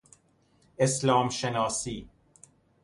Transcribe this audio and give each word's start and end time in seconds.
اسلام 0.77 1.29
شناسی 1.29 2.09